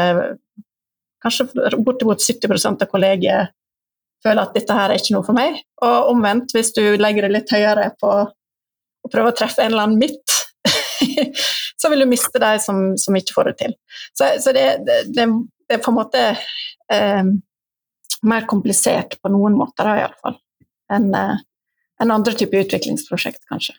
[1.23, 1.45] Kanskje
[1.79, 3.53] bortimot 70 av kollegiet
[4.23, 5.61] føler at dette her er ikke noe for meg.
[5.83, 9.85] Og omvendt, hvis du legger det litt høyere på å prøve å treffe en eller
[9.87, 10.35] annen midt,
[11.79, 13.77] så vil du miste de som, som ikke får det til.
[14.11, 15.29] Så, så det, det, det,
[15.77, 16.25] er på en måte
[16.91, 17.31] eh,
[18.27, 20.39] mer komplisert på noen måter, iallfall,
[20.91, 21.43] enn eh,
[22.01, 23.75] en andre typer utviklingsprosjekt, kanskje.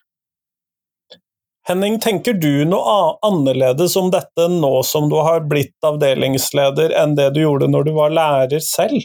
[1.64, 7.30] Henning, tenker du noe annerledes om dette nå som du har blitt avdelingsleder, enn det
[7.32, 9.00] du gjorde når du var lærer selv?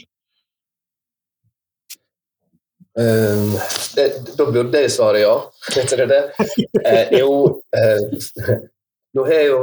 [3.00, 3.54] Um,
[3.96, 5.34] det, da burde jeg svare ja.
[5.76, 6.20] Vet dere det?
[6.82, 8.56] Eh, jo, eh,
[9.16, 9.60] nå har jeg jo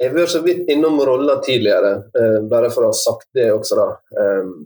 [0.00, 3.52] Jeg har vært så vidt innom roller tidligere, eh, bare for å ha sagt det
[3.54, 3.84] også, da.
[4.18, 4.64] Um,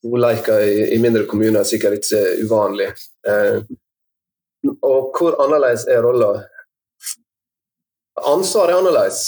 [0.00, 2.88] Storleiker i, i, mindre kommuner er sikkert ikke uvanlig.
[3.28, 3.60] Eh,
[4.80, 6.32] og hvor annerledes er rolla?
[8.30, 9.20] Ansvaret er annerledes,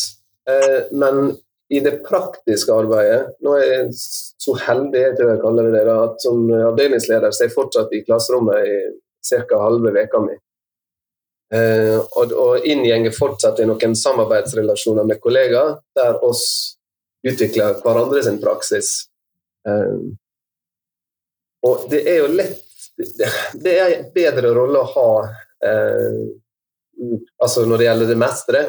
[0.48, 1.34] eh, men
[1.72, 6.24] i det praktiske arbeidet Nå er jeg så heldig jeg jeg kaller det det, at
[6.24, 8.78] som avdelingsleder så er jeg fortsatt i klasserommet i
[9.28, 9.60] ca.
[9.62, 10.34] halve veka mi.
[11.52, 16.44] Eh, og, og inngjenger fortsatt i noen samarbeidsrelasjoner med kollegaer der oss
[17.28, 18.94] utvikler hverandre sin praksis.
[19.68, 19.96] Eh,
[21.66, 22.60] og det er jo lett
[23.62, 25.10] Det er en bedre rolle å ha
[25.66, 26.16] eh,
[27.42, 28.62] altså når det gjelder det mestre.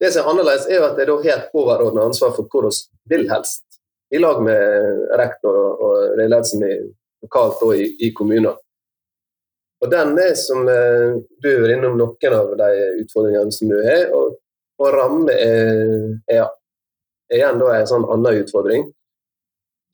[0.00, 2.72] Det som er annerledes, er jo at det er helt overordna ansvar for hvor vi
[3.14, 3.64] vil helst.
[4.10, 6.64] I lag med rektor og, og ledelsen
[7.22, 8.58] lokalt og i, i kommuner.
[9.78, 12.70] Og den er som eh, Du er innom noen av de
[13.04, 14.08] utfordringene som du har.
[14.16, 14.38] Og,
[14.82, 15.82] og ramme er,
[16.30, 16.48] er,
[17.30, 18.88] er igjen da en sånn annen utfordring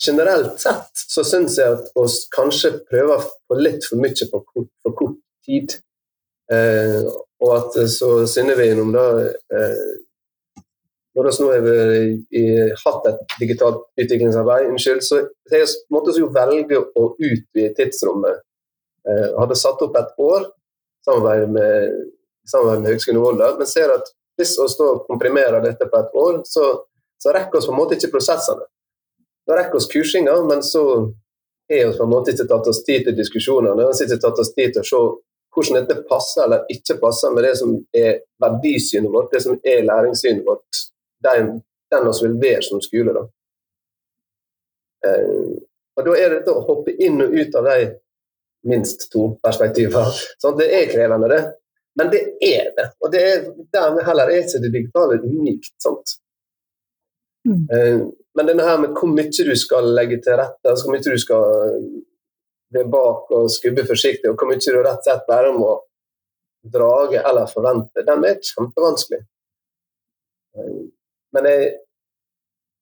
[0.00, 4.70] generelt sett så syns jeg at vi kanskje prøver på litt for mye på kort,
[4.82, 5.76] for kort tid.
[6.52, 7.04] Eh,
[7.44, 9.04] og at så synes vi innom det
[9.56, 9.84] eh,
[11.16, 15.20] Når vi nå har hatt et digitalt utviklingsarbeid, unnskyld, så
[15.52, 18.42] jeg måtte vi jo velge å utvide tidsrommet.
[19.06, 20.48] Eh, hadde satt opp et år
[21.04, 22.04] samarbeid med,
[22.50, 26.40] samarbeid med Høgskolen i Volda, men ser at hvis vi komprimerer dette på et år,
[26.48, 26.70] så,
[27.22, 28.66] så rekker vi på en måte ikke prosessene.
[29.46, 30.84] Da rekker oss kursinga, men så
[31.68, 33.76] har vi på en måte ikke tatt oss tid til diskusjonene.
[33.76, 35.02] Vi har ikke tatt oss tid til å se
[35.54, 39.84] hvordan dette passer eller ikke passer med det som er verdisynet vårt, det som er
[39.86, 40.80] læringssynet vårt,
[41.24, 41.60] den,
[41.94, 43.14] vi vil være som skole.
[43.14, 43.22] Da.
[45.06, 45.52] Eh,
[45.94, 47.92] og da er det å hoppe inn og ut av de
[48.66, 50.10] minst to perspektivene.
[50.42, 51.42] Sånn, det er krevende, det.
[51.94, 52.88] Men det er det.
[53.04, 53.42] Og det er,
[53.74, 55.74] dermed heller er ikke det digitale unikt.
[55.82, 56.16] Sant?
[57.48, 57.64] Mm.
[57.76, 58.00] Eh,
[58.34, 61.20] men denne her med hvor mye du skal legge til rette, altså hvor mye du
[61.20, 61.78] skal
[62.74, 65.70] bli bak og skubbe forsiktig, og hvor mye du rett og slett bare må
[66.74, 69.20] drage eller forvente, den er kjempevanskelig.
[70.56, 70.84] Eh,
[71.34, 71.72] men jeg,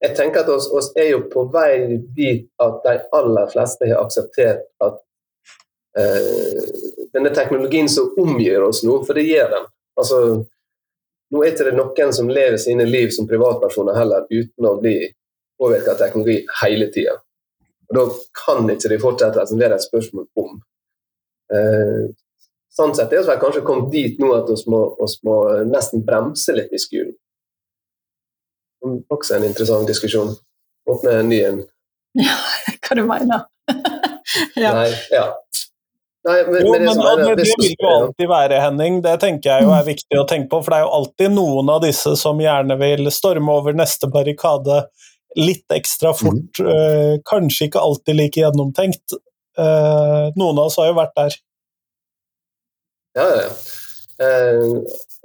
[0.03, 4.03] jeg tenker at oss, oss, er jo på vei dit at de aller fleste har
[4.03, 4.99] akseptert at
[5.97, 6.59] uh,
[7.15, 9.69] denne teknologien som omgir oss nå, for det gjør den.
[9.97, 10.19] Altså,
[11.33, 14.97] nå er det ikke noen som lever sine liv som privatpersoner heller uten å bli
[15.59, 17.15] påvirka av teknologi hele tida.
[17.93, 18.05] Da
[18.37, 20.61] kan ikke de fortsette som det er et spørsmål om.
[21.53, 22.05] Eh,
[22.73, 24.83] sånn sett er vi kanskje kommet dit nå at vi må,
[25.27, 25.37] må
[25.69, 27.15] nesten bremse litt i skolen.
[28.83, 30.33] Også en interessant diskusjon.
[30.89, 31.63] Åpne en ny en.
[32.13, 32.35] Ja,
[32.85, 33.39] hva du mener
[34.63, 34.69] ja.
[34.75, 35.23] Nei, ja.
[36.23, 39.01] Nei, men, jo, men, men det, det, vil jo alltid være, Henning.
[39.03, 40.61] Det tenker jeg jo er viktig å tenke på.
[40.63, 44.85] For det er jo alltid noen av disse som gjerne vil storme over neste barrikade
[45.35, 46.59] litt ekstra fort.
[46.59, 46.69] Mm.
[46.69, 49.17] Uh, kanskje ikke alltid like gjennomtenkt.
[49.59, 51.39] Uh, noen av oss har jo vært der.
[53.19, 53.49] Ja, ja.
[54.23, 54.79] Uh,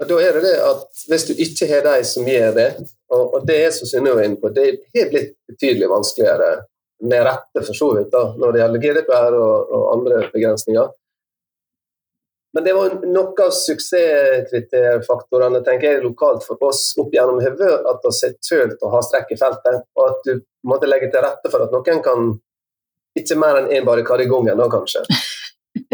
[0.09, 2.69] da er det det at hvis du ikke har de som gjør det,
[3.15, 6.51] og, og det er som Synnøve er inne på, det har blitt betydelig vanskeligere
[7.05, 10.89] med rette, for så vidt, da, når det gjelder GDPR og, og andre begrensninger.
[12.57, 18.01] Men det var noe av suksesskriteriefaktorene tenker jeg, lokalt for oss opp gjennom hodet, at
[18.03, 20.33] vi har tølt å ha strekk i feltet, og at du
[20.67, 22.19] måtte legge til rette for at noen kan
[23.19, 25.01] ikke mer enn én barrikade i gangen, da kanskje.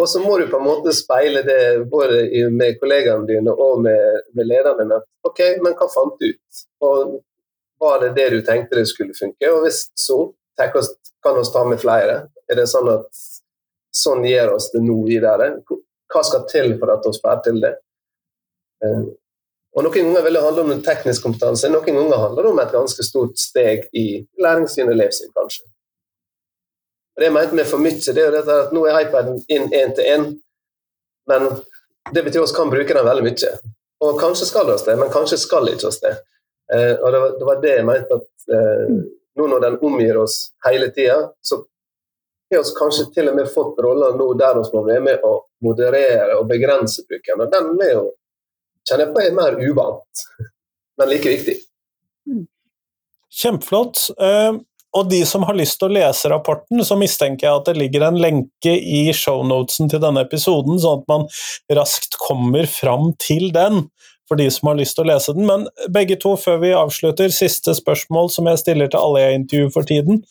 [0.01, 4.23] Og så må du på en måte speile det både med kollegaene dine og med,
[4.35, 4.99] med lederne dine.
[5.29, 6.62] OK, men hva fant du ut?
[6.87, 6.97] Og
[7.83, 9.51] var det det du tenkte det skulle funke?
[9.53, 10.19] Og hvis så,
[10.59, 12.21] tenk oss, kan vi ta med flere?
[12.51, 13.09] Er det sånn at
[13.95, 15.51] sånn gjør oss det nå videre?
[16.12, 17.75] Hva skal til for at vi får til det?
[18.85, 19.05] Eh,
[19.75, 22.75] og Noen ganger vil det handle om teknisk kompetanse, noen ganger handler det om et
[22.75, 24.07] ganske stort steg i
[24.43, 25.64] læringssyn og elevsyn, kanskje.
[27.14, 29.67] Og Det jeg mente med for mye, det er jo at nå er iPaden inn
[29.75, 30.29] én til én,
[31.31, 31.49] men
[32.12, 33.51] det betyr at vi kan bruke den veldig mye.
[34.05, 36.14] Og kanskje skal det oss det, men kanskje skal ikke oss det.
[36.75, 38.97] Eh, og det var, det jeg mente at eh,
[39.38, 41.62] nå når den omgir oss hele tida, så
[42.55, 45.35] har vi kanskje til og med fått roller nå der vi må være med å
[45.64, 47.42] moderere og begrense bruken.
[47.42, 48.05] Og den er jo,
[48.87, 50.27] kjenner jeg på er mer uvant,
[51.01, 51.59] men like viktig.
[53.35, 54.07] Kjempeflott.
[54.20, 54.62] Uh,
[54.94, 58.07] og de som har lyst til å lese rapporten, så mistenker jeg at det ligger
[58.07, 61.27] en lenke i shownotesen til denne episoden, sånn at man
[61.81, 63.88] raskt kommer fram til den
[64.35, 65.47] for de som har lyst til å lese den.
[65.47, 69.75] Men begge to, før vi avslutter, siste spørsmål som jeg stiller til alle jeg intervjuer
[69.75, 70.25] for tiden.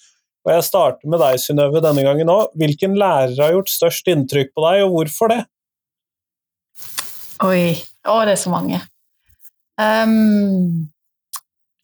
[0.44, 2.52] Og jeg starter med deg, Synnøve, denne gangen òg.
[2.60, 5.40] Hvilken lærer har gjort størst inntrykk på deg, og hvorfor det?
[7.48, 7.62] Oi.
[8.04, 8.82] Å, det er så mange.
[9.80, 10.90] Um,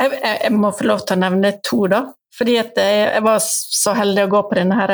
[0.01, 2.03] jeg, jeg, må få lov til å nevne to, da.
[2.35, 4.93] Fordi jeg, jeg, var så heldig å gå på denne her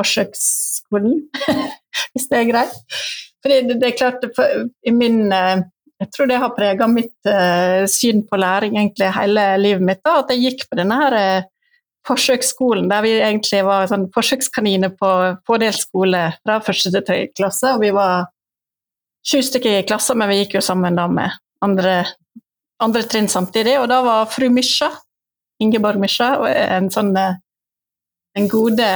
[0.00, 1.20] forsøksskolen,
[2.14, 3.04] hvis det er greit.
[3.44, 4.24] Fordi det, det er klart,
[4.88, 5.60] i min uh,
[6.02, 10.00] jeg tror det har prega mitt uh, syn på læring egentlig hele livet mitt.
[10.02, 11.48] Da, at jeg gikk på denne her uh,
[12.08, 15.10] forsøksskolen der vi egentlig var sånn forsøkskaniner på
[15.46, 17.76] pådelt skole fra første til tredje klasse.
[17.76, 18.26] og Vi var
[19.22, 22.00] sju stykker i klassen, men vi gikk jo sammen da med andre,
[22.82, 23.76] andre trinn samtidig.
[23.78, 24.90] Og da var fru Mysja,
[25.62, 28.88] Ingeborg Mysja, en sånn den gode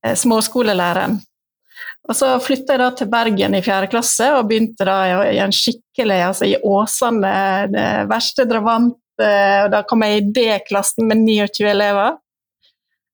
[0.00, 1.18] småskolelæreren
[2.10, 4.96] og så flytta jeg da til Bergen i fjerde klasse og begynte da
[5.30, 7.34] i en skikkelig altså i Åsane,
[7.70, 8.98] det verste dravant.
[9.20, 12.16] Og da kom jeg i D-klassen med 29 elever.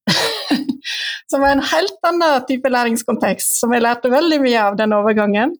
[1.31, 5.57] som var en helt annen type læringskontekst, som jeg lærte veldig mye av den overgangen.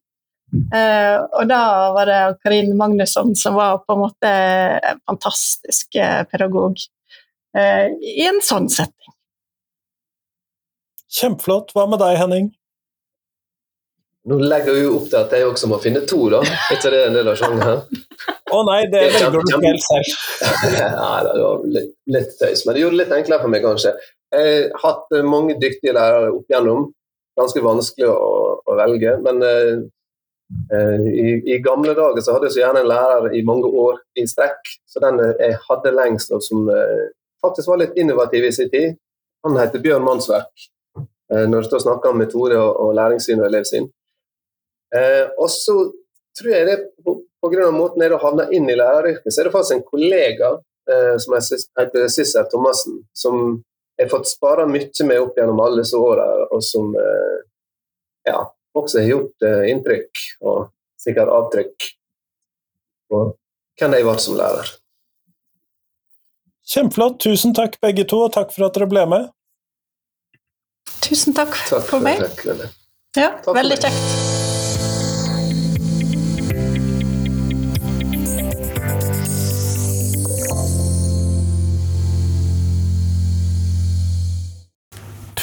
[0.71, 1.61] Uh, og da
[1.93, 6.79] var det Karin Magnusson som var på en måte en fantastisk eh, pedagog
[7.57, 9.13] i en sånn setting.
[11.17, 11.71] Kjempeflott.
[11.73, 12.51] Hva med deg, Henning?
[14.27, 16.41] Nå legger vi jo opp til at jeg også må finne to, da.
[16.75, 17.83] Etter det en del av sjangeren?
[18.53, 20.25] Å oh, nei, det velger du helt selv.
[20.73, 23.93] Nei, det var litt, litt tøys, men det gjorde det litt enklere for meg, kanskje.
[24.35, 26.89] Jeg har hatt eh, mange dyktige lærere opp igjennom.
[27.39, 28.31] Ganske vanskelig å,
[28.67, 29.17] å velge.
[29.23, 29.75] Men eh,
[31.07, 34.27] i, i, gamle dager så hadde jeg så gjerne en lærer i mange år i
[34.31, 34.75] strekk.
[34.91, 37.11] Så den jeg hadde lengst, og som eh,
[37.45, 38.99] faktisk var litt innovativ i sin tid,
[39.47, 40.67] han heter Bjørn Mannsverk.
[41.33, 43.91] Eh, når det står snakk om metode og, og læringssyn og elevsyn.
[44.95, 45.77] Eh, og så
[46.39, 47.71] tror jeg det pga.
[47.73, 50.53] måten jeg har havna inn i læreryrket, så er det faktisk en kollega
[50.91, 53.63] eh, som heter Sissel Thomassen, som
[53.97, 57.37] jeg har fått spara mye med opp gjennom alle disse åra, og som eh,
[58.29, 58.41] ja,
[58.77, 60.67] også har gjort eh, inntrykk og
[61.01, 61.89] sikkert avtrykk
[63.11, 63.23] på
[63.81, 64.75] hvem jeg ble som lærer.
[66.67, 67.21] Kjempeflott.
[67.23, 69.29] Tusen takk begge to, og takk for at dere ble med.
[71.07, 72.25] Tusen takk, takk for, for meg.
[72.27, 72.73] Takk,
[73.17, 74.26] ja, takk veldig kjekt.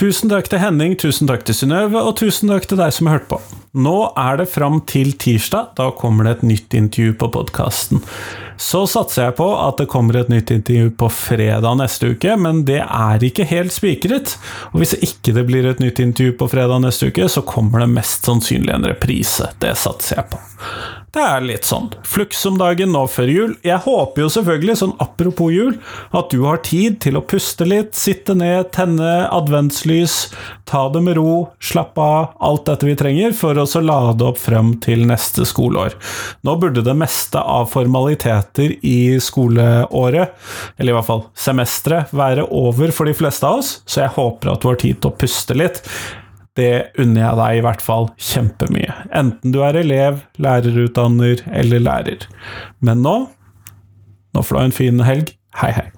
[0.04, 3.22] Tusen takk til Henning, tusen takk til Synnøve, og tusen takk til deg som har
[3.22, 3.38] hørt på.
[3.86, 5.70] Nå er det fram til tirsdag.
[5.78, 8.02] Da kommer det et nytt intervju på podkasten.
[8.58, 12.64] Så satser jeg på at det kommer et nytt intervju på fredag neste uke, men
[12.68, 14.36] det er ikke helt spikret.
[14.72, 17.94] Og hvis ikke det blir et nytt intervju på fredag neste uke, så kommer det
[17.94, 19.52] mest sannsynlig en reprise.
[19.64, 20.44] Det satser jeg på.
[21.14, 23.52] Det er litt sånn fluks om dagen nå før jul.
[23.62, 25.76] Jeg håper jo selvfølgelig, sånn apropos jul,
[26.10, 30.32] at du har tid til å puste litt, sitte ned, tenne adventslys,
[30.66, 34.74] ta det med ro, slappe av, alt dette vi trenger for å lade opp frem
[34.82, 35.94] til neste skoleår.
[36.42, 37.70] Nå burde det meste av
[38.44, 40.34] formaliteter i skoleåret,
[40.78, 44.52] eller i hvert fall semesteret, være over for de fleste av oss, så jeg håper
[44.54, 45.82] at du har tid til å puste litt.
[46.56, 48.94] Det unner jeg deg i hvert fall kjempemye.
[49.12, 52.28] Enten du er elev, lærerutdanner eller lærer.
[52.82, 53.30] Men nå
[54.34, 55.28] Nå får du ha en fin helg.
[55.62, 55.93] Hei, hei.